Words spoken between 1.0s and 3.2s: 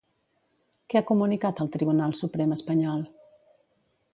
comunicat el Tribunal Suprem espanyol?